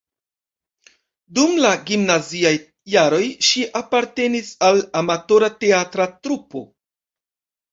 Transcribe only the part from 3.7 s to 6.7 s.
apartenis al amatora teatra trupo.